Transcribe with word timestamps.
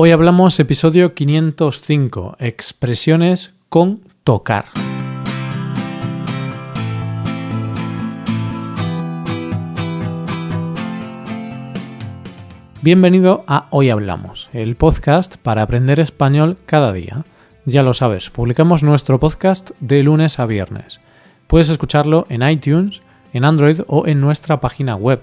Hoy 0.00 0.12
hablamos 0.12 0.60
episodio 0.60 1.12
505, 1.12 2.36
expresiones 2.38 3.52
con 3.68 4.02
tocar. 4.22 4.66
Bienvenido 12.80 13.42
a 13.48 13.66
Hoy 13.70 13.90
Hablamos, 13.90 14.50
el 14.52 14.76
podcast 14.76 15.36
para 15.36 15.62
aprender 15.62 15.98
español 15.98 16.58
cada 16.64 16.92
día. 16.92 17.24
Ya 17.64 17.82
lo 17.82 17.92
sabes, 17.92 18.30
publicamos 18.30 18.84
nuestro 18.84 19.18
podcast 19.18 19.72
de 19.80 20.04
lunes 20.04 20.38
a 20.38 20.46
viernes. 20.46 21.00
Puedes 21.48 21.70
escucharlo 21.70 22.24
en 22.28 22.48
iTunes, 22.48 23.02
en 23.32 23.44
Android 23.44 23.80
o 23.88 24.06
en 24.06 24.20
nuestra 24.20 24.60
página 24.60 24.94
web 24.94 25.22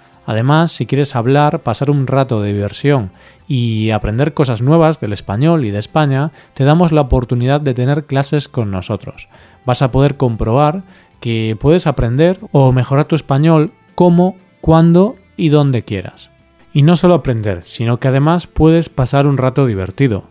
Además, 0.25 0.71
si 0.71 0.85
quieres 0.85 1.15
hablar, 1.15 1.59
pasar 1.59 1.89
un 1.89 2.07
rato 2.07 2.41
de 2.41 2.53
diversión 2.53 3.11
y 3.47 3.89
aprender 3.89 4.33
cosas 4.33 4.61
nuevas 4.61 4.99
del 4.99 5.13
español 5.13 5.65
y 5.65 5.71
de 5.71 5.79
España, 5.79 6.31
te 6.53 6.63
damos 6.63 6.91
la 6.91 7.01
oportunidad 7.01 7.59
de 7.59 7.73
tener 7.73 8.05
clases 8.05 8.47
con 8.47 8.71
nosotros 8.71 9.27
vas 9.65 9.81
a 9.81 9.91
poder 9.91 10.17
comprobar 10.17 10.83
que 11.19 11.55
puedes 11.59 11.87
aprender 11.87 12.39
o 12.51 12.71
mejorar 12.71 13.05
tu 13.05 13.15
español 13.15 13.71
como, 13.95 14.35
cuando 14.59 15.15
y 15.37 15.49
donde 15.49 15.83
quieras. 15.83 16.29
Y 16.73 16.83
no 16.83 16.95
solo 16.95 17.15
aprender, 17.15 17.63
sino 17.63 17.99
que 17.99 18.07
además 18.07 18.47
puedes 18.47 18.89
pasar 18.89 19.27
un 19.27 19.37
rato 19.37 19.65
divertido. 19.65 20.23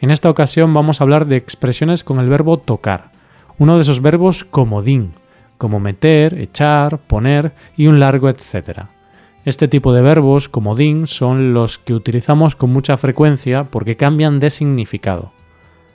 En 0.00 0.10
esta 0.10 0.30
ocasión 0.30 0.72
vamos 0.74 1.00
a 1.00 1.04
hablar 1.04 1.26
de 1.26 1.36
expresiones 1.36 2.04
con 2.04 2.20
el 2.20 2.28
verbo 2.28 2.58
tocar, 2.58 3.10
uno 3.58 3.76
de 3.76 3.82
esos 3.82 4.02
verbos 4.02 4.44
comodín, 4.44 5.12
como 5.56 5.80
meter, 5.80 6.38
echar, 6.38 6.98
poner 6.98 7.52
y 7.76 7.86
un 7.86 7.98
largo 7.98 8.28
etcétera. 8.28 8.90
Este 9.46 9.68
tipo 9.68 9.92
de 9.92 10.02
verbos, 10.02 10.48
comodín, 10.48 11.06
son 11.06 11.54
los 11.54 11.78
que 11.78 11.94
utilizamos 11.94 12.56
con 12.56 12.72
mucha 12.72 12.96
frecuencia 12.96 13.62
porque 13.62 13.96
cambian 13.96 14.40
de 14.40 14.50
significado. 14.50 15.30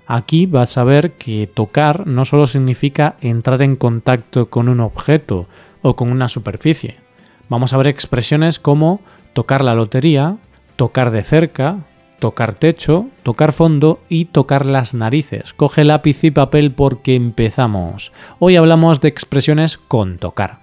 Aquí 0.07 0.45
vas 0.45 0.77
a 0.77 0.85
ver 0.85 1.11
que 1.11 1.49
tocar 1.53 2.07
no 2.07 2.23
solo 2.23 2.47
significa 2.47 3.17
entrar 3.19 3.61
en 3.61 3.75
contacto 3.75 4.49
con 4.49 4.69
un 4.69 4.79
objeto 4.79 5.47
o 5.81 5.97
con 5.97 6.13
una 6.13 6.29
superficie. 6.29 6.95
Vamos 7.49 7.73
a 7.73 7.77
ver 7.77 7.87
expresiones 7.87 8.57
como 8.57 9.01
tocar 9.33 9.65
la 9.65 9.75
lotería, 9.75 10.37
tocar 10.77 11.11
de 11.11 11.21
cerca, 11.21 11.79
tocar 12.19 12.55
techo, 12.55 13.07
tocar 13.21 13.51
fondo 13.51 13.99
y 14.07 14.25
tocar 14.25 14.65
las 14.65 14.93
narices. 14.93 15.53
Coge 15.53 15.83
lápiz 15.83 16.23
y 16.23 16.31
papel 16.31 16.71
porque 16.71 17.15
empezamos. 17.15 18.13
Hoy 18.39 18.55
hablamos 18.55 19.01
de 19.01 19.09
expresiones 19.09 19.77
con 19.77 20.19
tocar. 20.19 20.60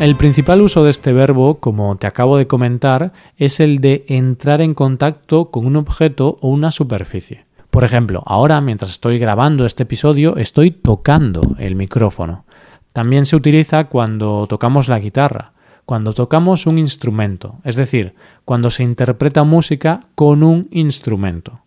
El 0.00 0.16
principal 0.16 0.62
uso 0.62 0.82
de 0.82 0.90
este 0.90 1.12
verbo, 1.12 1.60
como 1.60 1.94
te 1.96 2.06
acabo 2.06 2.38
de 2.38 2.46
comentar, 2.46 3.12
es 3.36 3.60
el 3.60 3.82
de 3.82 4.06
entrar 4.08 4.62
en 4.62 4.72
contacto 4.72 5.50
con 5.50 5.66
un 5.66 5.76
objeto 5.76 6.38
o 6.40 6.48
una 6.48 6.70
superficie. 6.70 7.44
Por 7.70 7.84
ejemplo, 7.84 8.22
ahora 8.24 8.62
mientras 8.62 8.92
estoy 8.92 9.18
grabando 9.18 9.66
este 9.66 9.82
episodio 9.82 10.38
estoy 10.38 10.70
tocando 10.70 11.42
el 11.58 11.76
micrófono. 11.76 12.46
También 12.94 13.26
se 13.26 13.36
utiliza 13.36 13.88
cuando 13.88 14.46
tocamos 14.48 14.88
la 14.88 14.98
guitarra, 14.98 15.52
cuando 15.84 16.14
tocamos 16.14 16.66
un 16.66 16.78
instrumento, 16.78 17.56
es 17.62 17.76
decir, 17.76 18.14
cuando 18.46 18.70
se 18.70 18.84
interpreta 18.84 19.44
música 19.44 20.00
con 20.14 20.42
un 20.42 20.68
instrumento. 20.70 21.60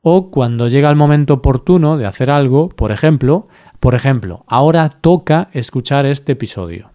O 0.00 0.30
cuando 0.30 0.68
llega 0.68 0.90
el 0.90 0.96
momento 0.96 1.34
oportuno 1.34 1.96
de 1.96 2.06
hacer 2.06 2.30
algo, 2.30 2.68
por 2.68 2.92
ejemplo, 2.92 3.48
por 3.80 3.96
ejemplo, 3.96 4.44
ahora 4.46 4.88
toca 4.90 5.48
escuchar 5.52 6.06
este 6.06 6.32
episodio. 6.32 6.93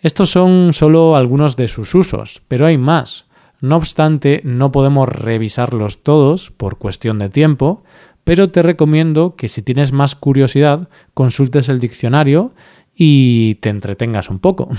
Estos 0.00 0.30
son 0.30 0.72
solo 0.72 1.16
algunos 1.16 1.56
de 1.56 1.66
sus 1.66 1.94
usos, 1.94 2.42
pero 2.46 2.66
hay 2.66 2.78
más. 2.78 3.26
No 3.60 3.76
obstante, 3.76 4.40
no 4.44 4.70
podemos 4.70 5.08
revisarlos 5.08 6.04
todos 6.04 6.52
por 6.52 6.78
cuestión 6.78 7.18
de 7.18 7.28
tiempo, 7.28 7.82
pero 8.22 8.50
te 8.50 8.62
recomiendo 8.62 9.34
que 9.34 9.48
si 9.48 9.62
tienes 9.62 9.90
más 9.90 10.14
curiosidad, 10.14 10.88
consultes 11.14 11.68
el 11.68 11.80
diccionario 11.80 12.52
y 12.94 13.56
te 13.56 13.70
entretengas 13.70 14.30
un 14.30 14.38
poco. 14.38 14.68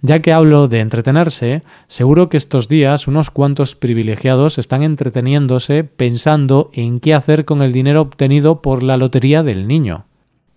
Ya 0.00 0.20
que 0.20 0.32
hablo 0.32 0.68
de 0.68 0.78
entretenerse, 0.78 1.60
seguro 1.88 2.28
que 2.28 2.36
estos 2.36 2.68
días 2.68 3.08
unos 3.08 3.30
cuantos 3.30 3.74
privilegiados 3.74 4.58
están 4.58 4.84
entreteniéndose 4.84 5.82
pensando 5.82 6.70
en 6.72 7.00
qué 7.00 7.14
hacer 7.14 7.44
con 7.44 7.62
el 7.62 7.72
dinero 7.72 8.02
obtenido 8.02 8.62
por 8.62 8.84
la 8.84 8.96
lotería 8.96 9.42
del 9.42 9.66
niño. 9.66 10.04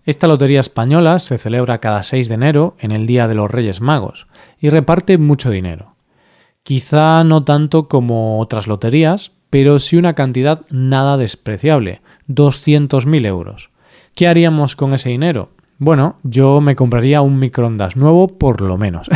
Esta 0.04 0.26
lotería 0.26 0.60
española 0.60 1.18
se 1.18 1.36
celebra 1.36 1.78
cada 1.78 2.02
6 2.02 2.28
de 2.28 2.34
enero 2.34 2.76
en 2.78 2.90
el 2.90 3.06
Día 3.06 3.28
de 3.28 3.34
los 3.34 3.50
Reyes 3.50 3.80
Magos 3.80 4.26
y 4.58 4.70
reparte 4.70 5.18
mucho 5.18 5.50
dinero. 5.50 5.94
Quizá 6.62 7.22
no 7.24 7.44
tanto 7.44 7.88
como 7.88 8.40
otras 8.40 8.66
loterías, 8.66 9.32
pero 9.50 9.78
sí 9.78 9.96
una 9.96 10.14
cantidad 10.14 10.62
nada 10.70 11.16
despreciable, 11.16 12.00
200.000 12.28 13.26
euros. 13.26 13.70
¿Qué 14.14 14.26
haríamos 14.28 14.76
con 14.76 14.94
ese 14.94 15.10
dinero? 15.10 15.50
Bueno, 15.78 16.16
yo 16.22 16.60
me 16.60 16.76
compraría 16.76 17.20
un 17.20 17.38
microondas 17.38 17.96
nuevo 17.96 18.28
por 18.28 18.60
lo 18.60 18.78
menos. 18.78 19.08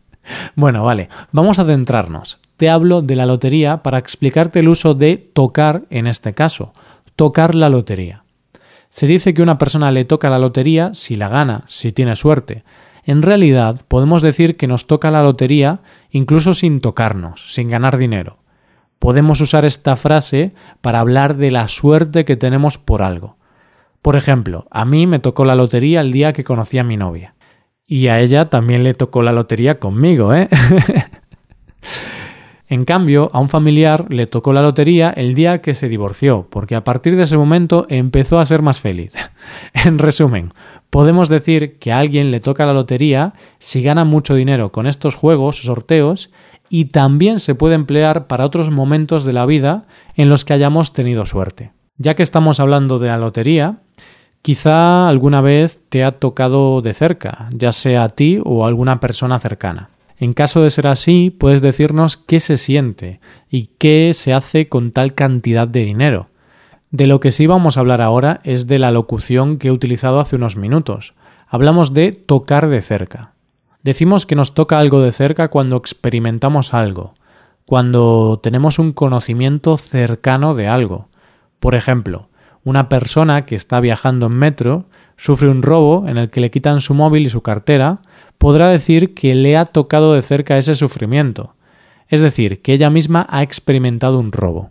bueno, 0.54 0.84
vale, 0.84 1.08
vamos 1.32 1.58
a 1.58 1.64
centrarnos. 1.64 2.40
Te 2.56 2.70
hablo 2.70 3.02
de 3.02 3.16
la 3.16 3.26
lotería 3.26 3.82
para 3.82 3.98
explicarte 3.98 4.60
el 4.60 4.68
uso 4.68 4.94
de 4.94 5.16
tocar 5.16 5.82
en 5.90 6.06
este 6.06 6.32
caso, 6.34 6.72
tocar 7.16 7.54
la 7.54 7.68
lotería. 7.68 8.21
Se 8.92 9.06
dice 9.06 9.32
que 9.32 9.40
una 9.40 9.56
persona 9.56 9.90
le 9.90 10.04
toca 10.04 10.28
la 10.28 10.38
lotería 10.38 10.90
si 10.92 11.16
la 11.16 11.28
gana, 11.28 11.64
si 11.66 11.92
tiene 11.92 12.14
suerte. 12.14 12.62
En 13.04 13.22
realidad 13.22 13.80
podemos 13.88 14.20
decir 14.20 14.58
que 14.58 14.66
nos 14.66 14.86
toca 14.86 15.10
la 15.10 15.22
lotería 15.22 15.80
incluso 16.10 16.52
sin 16.52 16.82
tocarnos, 16.82 17.54
sin 17.54 17.68
ganar 17.68 17.96
dinero. 17.96 18.36
Podemos 18.98 19.40
usar 19.40 19.64
esta 19.64 19.96
frase 19.96 20.52
para 20.82 21.00
hablar 21.00 21.38
de 21.38 21.50
la 21.50 21.68
suerte 21.68 22.26
que 22.26 22.36
tenemos 22.36 22.76
por 22.76 23.02
algo. 23.02 23.38
Por 24.02 24.14
ejemplo, 24.14 24.66
a 24.70 24.84
mí 24.84 25.06
me 25.06 25.20
tocó 25.20 25.46
la 25.46 25.54
lotería 25.54 26.02
el 26.02 26.12
día 26.12 26.34
que 26.34 26.44
conocí 26.44 26.76
a 26.76 26.84
mi 26.84 26.98
novia. 26.98 27.34
Y 27.86 28.08
a 28.08 28.20
ella 28.20 28.50
también 28.50 28.84
le 28.84 28.92
tocó 28.92 29.22
la 29.22 29.32
lotería 29.32 29.78
conmigo, 29.78 30.34
¿eh? 30.34 30.50
En 32.72 32.86
cambio, 32.86 33.28
a 33.34 33.38
un 33.38 33.50
familiar 33.50 34.06
le 34.08 34.26
tocó 34.26 34.54
la 34.54 34.62
lotería 34.62 35.10
el 35.10 35.34
día 35.34 35.60
que 35.60 35.74
se 35.74 35.90
divorció, 35.90 36.46
porque 36.48 36.74
a 36.74 36.84
partir 36.84 37.16
de 37.16 37.24
ese 37.24 37.36
momento 37.36 37.84
empezó 37.90 38.38
a 38.38 38.46
ser 38.46 38.62
más 38.62 38.80
feliz. 38.80 39.12
en 39.74 39.98
resumen, 39.98 40.54
podemos 40.88 41.28
decir 41.28 41.78
que 41.78 41.92
a 41.92 41.98
alguien 41.98 42.30
le 42.30 42.40
toca 42.40 42.64
la 42.64 42.72
lotería 42.72 43.34
si 43.58 43.82
gana 43.82 44.06
mucho 44.06 44.34
dinero 44.34 44.72
con 44.72 44.86
estos 44.86 45.16
juegos 45.16 45.58
sorteos 45.58 46.30
y 46.70 46.86
también 46.86 47.40
se 47.40 47.54
puede 47.54 47.74
emplear 47.74 48.26
para 48.26 48.46
otros 48.46 48.70
momentos 48.70 49.26
de 49.26 49.34
la 49.34 49.44
vida 49.44 49.84
en 50.16 50.30
los 50.30 50.46
que 50.46 50.54
hayamos 50.54 50.94
tenido 50.94 51.26
suerte. 51.26 51.72
Ya 51.98 52.14
que 52.14 52.22
estamos 52.22 52.58
hablando 52.58 52.98
de 52.98 53.08
la 53.08 53.18
lotería, 53.18 53.80
quizá 54.40 55.10
alguna 55.10 55.42
vez 55.42 55.82
te 55.90 56.04
ha 56.04 56.12
tocado 56.12 56.80
de 56.80 56.94
cerca, 56.94 57.50
ya 57.52 57.70
sea 57.70 58.04
a 58.04 58.08
ti 58.08 58.40
o 58.42 58.64
a 58.64 58.68
alguna 58.68 58.98
persona 58.98 59.38
cercana. 59.38 59.90
En 60.18 60.34
caso 60.34 60.62
de 60.62 60.70
ser 60.70 60.86
así, 60.86 61.30
puedes 61.30 61.62
decirnos 61.62 62.16
qué 62.16 62.40
se 62.40 62.56
siente 62.56 63.20
y 63.50 63.70
qué 63.78 64.12
se 64.14 64.32
hace 64.32 64.68
con 64.68 64.92
tal 64.92 65.14
cantidad 65.14 65.66
de 65.66 65.84
dinero. 65.84 66.28
De 66.90 67.06
lo 67.06 67.20
que 67.20 67.30
sí 67.30 67.46
vamos 67.46 67.76
a 67.76 67.80
hablar 67.80 68.02
ahora 68.02 68.40
es 68.44 68.66
de 68.66 68.78
la 68.78 68.90
locución 68.90 69.56
que 69.56 69.68
he 69.68 69.72
utilizado 69.72 70.20
hace 70.20 70.36
unos 70.36 70.56
minutos. 70.56 71.14
Hablamos 71.48 71.94
de 71.94 72.12
tocar 72.12 72.68
de 72.68 72.82
cerca. 72.82 73.32
Decimos 73.82 74.26
que 74.26 74.36
nos 74.36 74.54
toca 74.54 74.78
algo 74.78 75.00
de 75.00 75.10
cerca 75.10 75.48
cuando 75.48 75.76
experimentamos 75.76 76.74
algo, 76.74 77.14
cuando 77.64 78.40
tenemos 78.42 78.78
un 78.78 78.92
conocimiento 78.92 79.76
cercano 79.76 80.54
de 80.54 80.68
algo. 80.68 81.08
Por 81.58 81.74
ejemplo, 81.74 82.28
una 82.64 82.88
persona 82.88 83.44
que 83.44 83.54
está 83.54 83.80
viajando 83.80 84.26
en 84.26 84.36
metro 84.36 84.86
sufre 85.16 85.48
un 85.48 85.62
robo 85.62 86.08
en 86.08 86.18
el 86.18 86.30
que 86.30 86.40
le 86.40 86.50
quitan 86.50 86.80
su 86.80 86.94
móvil 86.94 87.26
y 87.26 87.30
su 87.30 87.42
cartera, 87.42 88.00
podrá 88.38 88.68
decir 88.68 89.14
que 89.14 89.34
le 89.34 89.56
ha 89.56 89.66
tocado 89.66 90.14
de 90.14 90.22
cerca 90.22 90.58
ese 90.58 90.74
sufrimiento, 90.74 91.54
es 92.08 92.22
decir, 92.22 92.60
que 92.60 92.72
ella 92.72 92.90
misma 92.90 93.26
ha 93.30 93.42
experimentado 93.42 94.18
un 94.18 94.32
robo. 94.32 94.70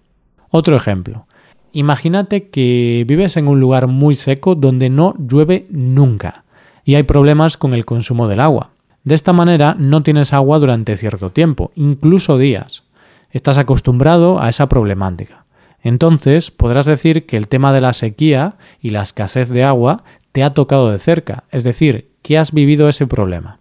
Otro 0.50 0.76
ejemplo. 0.76 1.26
Imagínate 1.74 2.50
que 2.50 3.06
vives 3.08 3.38
en 3.38 3.48
un 3.48 3.60
lugar 3.60 3.88
muy 3.88 4.16
seco 4.16 4.56
donde 4.56 4.90
no 4.90 5.16
llueve 5.18 5.66
nunca 5.70 6.44
y 6.84 6.96
hay 6.96 7.04
problemas 7.04 7.58
con 7.58 7.74
el 7.74 7.86
consumo 7.86 8.28
del 8.28 8.42
agua. 8.42 8.72
De 9.04 9.16
esta 9.16 9.34
manera 9.34 9.76
no 9.80 10.04
tienes 10.04 10.34
agua 10.34 10.60
durante 10.60 10.98
cierto 10.98 11.32
tiempo, 11.32 11.72
incluso 11.76 12.38
días. 12.38 12.84
Estás 13.32 13.58
acostumbrado 13.58 14.42
a 14.42 14.50
esa 14.50 14.68
problemática. 14.68 15.46
Entonces 15.82 16.52
podrás 16.52 16.86
decir 16.86 17.26
que 17.26 17.38
el 17.38 17.48
tema 17.48 17.74
de 17.74 17.82
la 17.82 17.94
sequía 17.94 18.56
y 18.82 18.92
la 18.92 19.02
escasez 19.02 19.50
de 19.50 19.64
agua 19.64 20.04
te 20.32 20.44
ha 20.44 20.54
tocado 20.54 20.92
de 20.92 21.00
cerca, 21.00 21.44
es 21.52 21.64
decir, 21.64 22.12
que 22.22 22.38
has 22.38 22.52
vivido 22.52 22.90
ese 22.90 23.08
problema. 23.08 23.60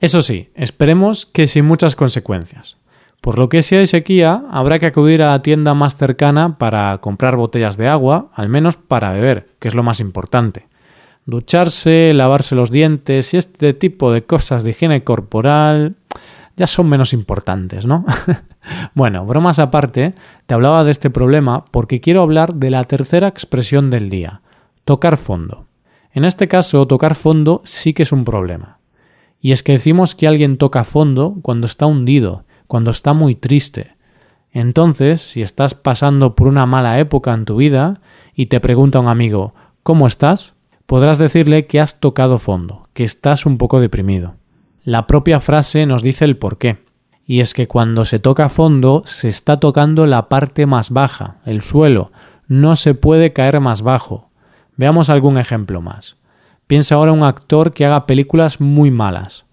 Eso 0.00 0.22
sí, 0.22 0.50
esperemos 0.54 1.26
que 1.26 1.46
sin 1.46 1.64
muchas 1.64 1.96
consecuencias. 1.96 2.76
Por 3.20 3.38
lo 3.38 3.48
que 3.48 3.62
si 3.62 3.74
hay 3.74 3.86
sequía, 3.86 4.44
habrá 4.50 4.78
que 4.78 4.86
acudir 4.86 5.22
a 5.22 5.32
la 5.32 5.42
tienda 5.42 5.74
más 5.74 5.96
cercana 5.96 6.58
para 6.58 6.98
comprar 6.98 7.36
botellas 7.36 7.76
de 7.76 7.88
agua, 7.88 8.28
al 8.34 8.48
menos 8.48 8.76
para 8.76 9.12
beber, 9.12 9.48
que 9.58 9.68
es 9.68 9.74
lo 9.74 9.82
más 9.82 10.00
importante. 10.00 10.66
Ducharse, 11.24 12.12
lavarse 12.14 12.54
los 12.54 12.70
dientes 12.70 13.34
y 13.34 13.38
este 13.38 13.74
tipo 13.74 14.12
de 14.12 14.22
cosas 14.24 14.62
de 14.62 14.70
higiene 14.70 15.02
corporal 15.02 15.96
ya 16.56 16.66
son 16.66 16.88
menos 16.88 17.12
importantes, 17.12 17.84
¿no? 17.84 18.04
bueno, 18.94 19.26
bromas 19.26 19.58
aparte, 19.58 20.14
te 20.46 20.54
hablaba 20.54 20.84
de 20.84 20.92
este 20.92 21.10
problema 21.10 21.64
porque 21.66 22.00
quiero 22.00 22.22
hablar 22.22 22.54
de 22.54 22.70
la 22.70 22.84
tercera 22.84 23.28
expresión 23.28 23.90
del 23.90 24.08
día, 24.08 24.40
tocar 24.84 25.16
fondo. 25.16 25.66
En 26.16 26.24
este 26.24 26.48
caso, 26.48 26.86
tocar 26.86 27.14
fondo 27.14 27.60
sí 27.64 27.92
que 27.92 28.04
es 28.04 28.10
un 28.10 28.24
problema. 28.24 28.78
Y 29.38 29.52
es 29.52 29.62
que 29.62 29.72
decimos 29.72 30.14
que 30.14 30.26
alguien 30.26 30.56
toca 30.56 30.82
fondo 30.82 31.36
cuando 31.42 31.66
está 31.66 31.84
hundido, 31.84 32.44
cuando 32.66 32.90
está 32.90 33.12
muy 33.12 33.34
triste. 33.34 33.96
Entonces, 34.50 35.20
si 35.20 35.42
estás 35.42 35.74
pasando 35.74 36.34
por 36.34 36.48
una 36.48 36.64
mala 36.64 36.98
época 37.00 37.34
en 37.34 37.44
tu 37.44 37.56
vida 37.56 38.00
y 38.34 38.46
te 38.46 38.60
pregunta 38.60 38.98
un 38.98 39.08
amigo 39.08 39.52
¿Cómo 39.82 40.06
estás? 40.06 40.54
podrás 40.86 41.18
decirle 41.18 41.66
que 41.66 41.80
has 41.80 42.00
tocado 42.00 42.38
fondo, 42.38 42.88
que 42.94 43.04
estás 43.04 43.44
un 43.44 43.58
poco 43.58 43.78
deprimido. 43.78 44.36
La 44.84 45.06
propia 45.06 45.38
frase 45.38 45.84
nos 45.84 46.02
dice 46.02 46.24
el 46.24 46.38
por 46.38 46.56
qué. 46.56 46.78
Y 47.26 47.40
es 47.40 47.52
que 47.52 47.68
cuando 47.68 48.06
se 48.06 48.20
toca 48.20 48.48
fondo 48.48 49.02
se 49.04 49.28
está 49.28 49.60
tocando 49.60 50.06
la 50.06 50.30
parte 50.30 50.64
más 50.64 50.88
baja, 50.88 51.40
el 51.44 51.60
suelo. 51.60 52.10
No 52.48 52.74
se 52.74 52.94
puede 52.94 53.34
caer 53.34 53.60
más 53.60 53.82
bajo. 53.82 54.25
Veamos 54.76 55.08
algún 55.08 55.38
ejemplo 55.38 55.80
más. 55.80 56.16
Piensa 56.66 56.96
ahora 56.96 57.12
un 57.12 57.22
actor 57.22 57.72
que 57.72 57.86
haga 57.86 58.06
películas 58.06 58.60
muy 58.60 58.90
malas. 58.90 59.44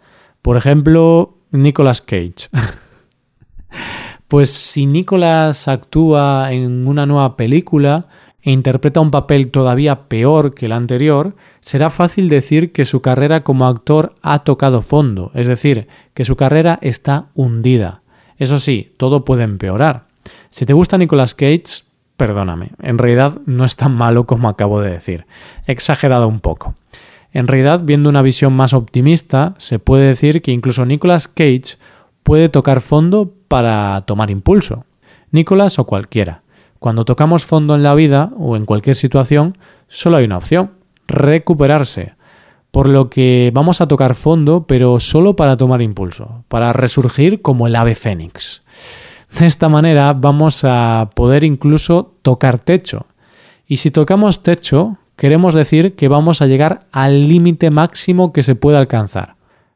Por 0.42 0.58
ejemplo, 0.58 1.38
Nicolas 1.52 2.02
Cage. 2.02 2.50
pues 4.28 4.50
si 4.50 4.86
Nicolas 4.86 5.68
actúa 5.68 6.52
en 6.52 6.88
una 6.88 7.06
nueva 7.06 7.38
película, 7.38 8.08
e 8.44 8.52
interpreta 8.52 9.00
un 9.00 9.10
papel 9.10 9.50
todavía 9.52 10.10
peor 10.10 10.54
que 10.54 10.66
el 10.66 10.74
anterior, 10.74 11.36
será 11.62 11.90
fácil 11.90 12.28
decir 12.28 12.74
que 12.74 12.84
su 12.84 13.02
carrera 13.02 13.44
como 13.44 13.66
actor 13.68 14.16
ha 14.22 14.44
tocado 14.44 14.81
fondo, 14.81 15.31
es 15.34 15.48
decir, 15.48 15.88
que 16.14 16.26
su 16.26 16.36
carrera 16.36 16.78
está 16.81 17.28
hundida. 17.36 18.02
Eso 18.38 18.60
sí, 18.60 18.92
todo 18.98 19.24
puede 19.24 19.44
empeorar. 19.44 20.08
Si 20.50 20.66
te 20.66 20.74
gusta 20.74 20.98
Nicolas 20.98 21.34
Cage, 21.34 21.86
perdóname, 22.18 22.71
en 22.81 22.98
realidad 22.98 23.39
no 23.45 23.65
es 23.65 23.75
tan 23.75 23.95
malo 23.95 24.25
como 24.25 24.50
acabo 24.50 24.81
de 24.81 24.92
decir. 24.92 25.25
Exagerado 25.68 26.27
un 26.27 26.39
poco. 26.39 26.75
En 27.33 27.48
realidad, 27.48 27.81
viendo 27.83 28.10
una 28.10 28.21
visión 28.21 28.54
más 28.54 28.74
optimista, 28.74 29.56
se 29.57 29.80
puede 29.80 30.07
decir 30.07 30.42
que 30.42 30.51
incluso 30.51 30.86
Nicolas 30.86 31.27
Cage 31.27 31.77
puede 32.21 32.48
tocar 32.48 32.81
fondo 32.81 33.33
para 33.48 34.01
tomar 34.01 34.30
impulso. 34.30 34.86
Nicolas 35.31 35.80
o 35.80 35.86
cualquiera. 35.86 36.42
Cuando 36.77 37.06
tocamos 37.06 37.45
fondo 37.45 37.75
en 37.75 37.83
la 37.83 37.95
vida 37.95 38.31
o 38.38 38.56
en 38.56 38.66
cualquier 38.66 38.95
situación, 38.95 39.57
solo 39.88 40.18
hay 40.18 40.25
una 40.25 40.38
opción, 40.38 40.71
recuperarse. 41.07 42.13
Por 42.71 42.88
lo 42.88 43.09
que 43.09 43.51
vamos 43.54 43.81
a 43.81 43.88
tocar 43.88 44.16
fondo, 44.16 44.66
pero 44.68 45.00
solo 45.00 45.36
para 45.36 45.57
tomar 45.57 45.81
impulso, 45.81 46.44
para 46.50 46.74
resurgir 46.74 47.42
como 47.42 47.68
el 47.68 47.75
ave 47.75 47.95
fénix. 47.95 48.63
De 49.39 49.45
esta 49.45 49.69
manera 49.69 50.13
vamos 50.13 50.63
a 50.63 51.09
poder 51.15 51.44
incluso 51.44 52.13
tocar 52.21 52.59
techo. 52.59 53.07
Y 53.68 53.77
si 53.77 53.91
tocamos 53.91 54.44
techo, 54.44 54.97
queremos 55.15 55.53
decir 55.56 55.95
que 55.95 56.07
vamos 56.07 56.41
a 56.41 56.47
llegar 56.47 56.83
al 56.91 57.27
límite 57.27 57.71
máximo 57.71 58.33
que 58.33 58.44
se 58.44 58.56
puede 58.56 58.77
alcanzar. 58.77 59.35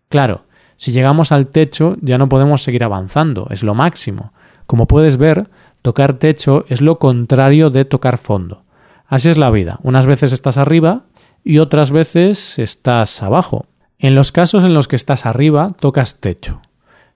Claro, 0.09 0.45
si 0.77 0.92
llegamos 0.92 1.31
al 1.31 1.48
techo 1.48 1.98
ya 2.01 2.18
no 2.18 2.30
podemos 2.30 2.63
seguir 2.63 2.83
avanzando, 2.83 3.48
es 3.50 3.63
lo 3.63 3.74
máximo. 3.74 4.31
Como 4.68 4.86
puedes 4.86 5.18
ver, 5.18 5.50
Tocar 5.88 6.15
techo 6.15 6.65
es 6.68 6.81
lo 6.81 7.00
contrario 7.00 7.69
de 7.69 7.86
tocar 7.86 8.18
fondo. 8.18 8.63
Así 9.06 9.30
es 9.30 9.38
la 9.38 9.50
vida. 9.51 9.80
Unas 9.83 10.06
veces 10.06 10.33
estás 10.33 10.57
arriba 10.57 11.04
y 11.45 11.59
otras 11.59 11.92
veces 11.92 12.59
estás 12.59 13.24
abajo. 13.24 13.68
En 13.98 14.13
los 14.13 14.33
casos 14.33 14.65
en 14.65 14.74
los 14.74 14.89
que 14.89 14.98
estás 14.98 15.25
arriba, 15.25 15.71
tocas 15.80 16.19
techo. 16.19 16.59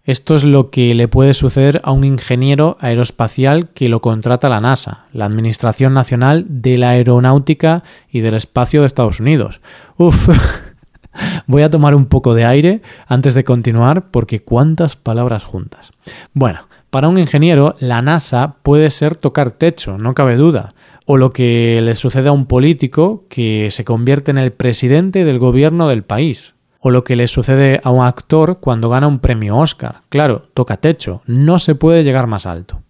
Esto 0.03 0.35
es 0.35 0.43
lo 0.43 0.71
que 0.71 0.95
le 0.95 1.07
puede 1.07 1.35
suceder 1.35 1.79
a 1.83 1.91
un 1.91 2.03
ingeniero 2.03 2.75
aeroespacial 2.79 3.69
que 3.69 3.87
lo 3.87 4.01
contrata 4.01 4.49
la 4.49 4.59
NASA, 4.59 5.05
la 5.13 5.25
Administración 5.25 5.93
Nacional 5.93 6.45
de 6.47 6.79
la 6.79 6.89
Aeronáutica 6.89 7.83
y 8.11 8.21
del 8.21 8.33
Espacio 8.33 8.81
de 8.81 8.87
Estados 8.87 9.19
Unidos. 9.19 9.61
Uf, 9.97 10.29
voy 11.45 11.61
a 11.61 11.69
tomar 11.69 11.93
un 11.93 12.07
poco 12.07 12.33
de 12.33 12.45
aire 12.45 12.81
antes 13.05 13.35
de 13.35 13.43
continuar 13.43 14.09
porque 14.09 14.41
cuántas 14.41 14.95
palabras 14.95 15.43
juntas. 15.43 15.91
Bueno, 16.33 16.67
para 16.89 17.07
un 17.07 17.19
ingeniero, 17.19 17.75
la 17.79 18.01
NASA 18.01 18.55
puede 18.63 18.89
ser 18.89 19.15
tocar 19.15 19.51
techo, 19.51 19.99
no 19.99 20.15
cabe 20.15 20.35
duda, 20.35 20.73
o 21.05 21.17
lo 21.17 21.31
que 21.31 21.79
le 21.83 21.93
sucede 21.93 22.29
a 22.29 22.33
un 22.33 22.47
político 22.47 23.25
que 23.29 23.69
se 23.69 23.85
convierte 23.85 24.31
en 24.31 24.39
el 24.39 24.51
presidente 24.51 25.25
del 25.25 25.37
gobierno 25.37 25.87
del 25.87 26.03
país, 26.03 26.55
o 26.81 26.89
lo 26.89 27.03
que 27.03 27.15
le 27.15 27.27
sucede 27.27 27.79
a 27.83 27.91
un 27.91 28.03
actor 28.03 28.59
cuando 28.59 28.89
gana 28.89 29.07
un 29.07 29.19
premio 29.19 29.55
Oscar. 29.55 30.01
Claro, 30.09 30.47
toca 30.53 30.77
techo, 30.77 31.21
no 31.27 31.59
se 31.59 31.75
puede 31.75 32.03
llegar 32.03 32.27
más 32.27 32.45
alto. 32.45 32.81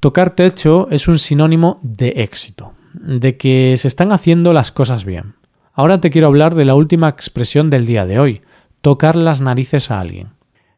Tocar 0.00 0.30
techo 0.30 0.88
es 0.90 1.06
un 1.06 1.18
sinónimo 1.18 1.78
de 1.82 2.14
éxito, 2.16 2.72
de 2.94 3.36
que 3.36 3.74
se 3.76 3.88
están 3.88 4.12
haciendo 4.12 4.52
las 4.52 4.72
cosas 4.72 5.04
bien. 5.04 5.34
Ahora 5.74 6.00
te 6.00 6.10
quiero 6.10 6.28
hablar 6.28 6.54
de 6.54 6.64
la 6.64 6.74
última 6.74 7.08
expresión 7.10 7.68
del 7.68 7.84
día 7.84 8.06
de 8.06 8.18
hoy, 8.18 8.40
tocar 8.80 9.16
las 9.16 9.42
narices 9.42 9.90
a 9.90 10.00
alguien. 10.00 10.28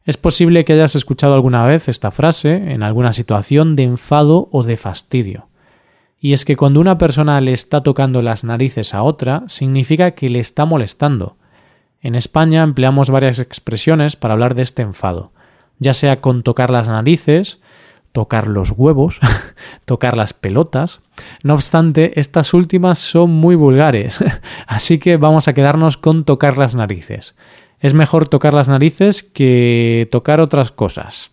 Es 0.05 0.17
posible 0.17 0.65
que 0.65 0.73
hayas 0.73 0.97
escuchado 0.97 1.35
alguna 1.35 1.65
vez 1.65 1.87
esta 1.87 2.11
frase 2.11 2.73
en 2.73 2.83
alguna 2.83 3.13
situación 3.13 3.77
de 3.77 3.85
enfado 3.85 4.49
o 4.51 4.65
de 4.65 4.77
fastidio. 4.77 5.47
Y 6.19 6.33
es 6.33 6.45
que 6.45 6.57
cuando 6.57 6.81
una 6.81 6.99
persona 6.99 7.41
le 7.41 7.53
está 7.53 7.83
tocando 7.83 8.23
las 8.23 8.43
narices 8.43 8.95
a 8.95 9.03
otra, 9.03 9.45
significa 9.47 10.13
que 10.13 10.29
le 10.31 10.41
está 10.41 10.65
molestando. 10.65 11.37
En 12.01 12.15
España 12.15 12.63
empleamos 12.63 13.11
varias 13.11 13.39
expresiones 13.39 14.17
para 14.17 14.35
hablar 14.35 14.55
de 14.55 14.63
este 14.63 14.83
enfado, 14.83 15.33
ya 15.79 15.95
sea 15.95 16.21
con 16.21 16.43
tocar 16.43 16.71
las 16.71 16.89
narices, 16.89 17.61
tocar 18.13 18.49
los 18.49 18.71
huevos, 18.71 19.19
tocar 19.85 20.17
las 20.17 20.33
pelotas. 20.33 21.01
No 21.43 21.55
obstante, 21.55 22.19
estas 22.21 22.55
últimas 22.55 22.99
son 22.99 23.31
muy 23.31 23.57
vulgares, 23.57 24.25
así 24.67 24.99
que 24.99 25.17
vamos 25.17 25.49
a 25.49 25.55
quedarnos 25.55 25.97
con 25.97 26.25
tocar 26.25 26.57
las 26.59 26.75
narices 26.75 27.35
es 27.81 27.95
mejor 27.95 28.29
tocar 28.29 28.55
las 28.55 28.69
narices 28.69 29.23
que 29.23 30.09
tocar 30.11 30.41
otras 30.41 30.73
cosas. 30.73 31.31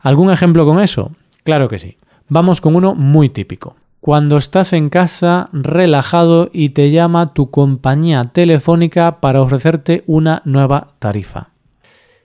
¿Algún 0.00 0.30
ejemplo 0.30 0.66
con 0.66 0.80
eso? 0.80 1.12
Claro 1.42 1.68
que 1.68 1.78
sí. 1.78 1.96
Vamos 2.28 2.60
con 2.60 2.76
uno 2.76 2.94
muy 2.94 3.28
típico. 3.28 3.76
Cuando 4.04 4.36
estás 4.36 4.74
en 4.74 4.90
casa 4.90 5.48
relajado 5.54 6.50
y 6.52 6.68
te 6.68 6.90
llama 6.90 7.32
tu 7.32 7.50
compañía 7.50 8.22
telefónica 8.24 9.22
para 9.22 9.40
ofrecerte 9.40 10.04
una 10.06 10.42
nueva 10.44 10.88
tarifa. 10.98 11.52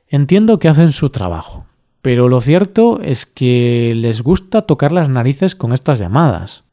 Entiendo 0.05 0.59
que 0.59 0.67
hacen 0.67 0.91
su 0.91 1.09
trabajo, 1.09 1.67
pero 2.01 2.27
lo 2.27 2.41
cierto 2.41 2.99
es 3.01 3.25
que 3.25 3.93
les 3.95 4.23
gusta 4.23 4.63
tocar 4.63 4.91
las 4.91 5.09
narices 5.09 5.55
con 5.55 5.71
estas 5.71 5.99
llamadas. 5.99 6.65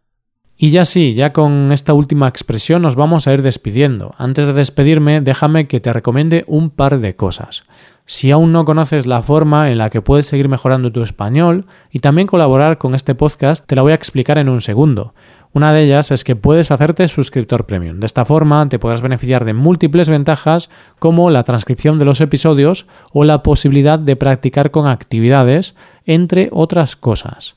Y 0.57 0.71
ya 0.71 0.85
sí, 0.85 1.15
ya 1.15 1.33
con 1.33 1.71
esta 1.71 1.95
última 1.95 2.27
expresión 2.27 2.83
nos 2.83 2.97
vamos 2.97 3.29
a 3.29 3.33
ir 3.33 3.43
despidiendo. 3.43 4.13
Antes 4.19 4.49
de 4.49 4.55
despedirme, 4.55 5.21
déjame 5.21 5.69
que 5.69 5.79
te 5.79 5.93
recomiende 5.93 6.45
un 6.49 6.71
par 6.71 6.99
de 6.99 7.15
cosas. 7.15 7.63
Si 8.09 8.31
aún 8.31 8.53
no 8.53 8.65
conoces 8.65 9.05
la 9.05 9.21
forma 9.21 9.73
en 9.73 9.79
la 9.79 9.91
que 9.91 10.01
puedes 10.01 10.27
seguir 10.27 10.49
mejorando 10.49 10.93
tu 10.93 11.03
español 11.03 11.67
y 11.91 11.99
también 11.99 12.29
colaborar 12.29 12.79
con 12.79 12.95
este 12.95 13.17
podcast, 13.17 13.67
te 13.67 13.75
la 13.75 13.83
voy 13.83 13.91
a 13.91 13.97
explicar 13.97 14.39
en 14.39 14.49
un 14.49 14.61
segundo. 14.61 15.13
Una 15.53 15.73
de 15.73 15.83
ellas 15.83 16.13
es 16.13 16.23
que 16.23 16.37
puedes 16.37 16.71
hacerte 16.71 17.09
suscriptor 17.09 17.67
premium. 17.67 17.99
De 17.99 18.07
esta 18.07 18.25
forma 18.25 18.69
te 18.69 18.79
podrás 18.79 19.03
beneficiar 19.03 19.45
de 19.45 19.55
múltiples 19.55 20.09
ventajas 20.09 20.71
como 21.01 21.31
la 21.31 21.43
transcripción 21.43 21.99
de 21.99 22.05
los 22.05 22.21
episodios 22.21 22.87
o 23.13 23.25
la 23.25 23.43
posibilidad 23.43 23.99
de 23.99 24.15
practicar 24.15 24.71
con 24.71 24.87
actividades, 24.87 25.75
entre 26.05 26.49
otras 26.53 26.95
cosas. 26.95 27.57